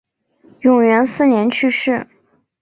[0.61, 2.07] 永元四年去世。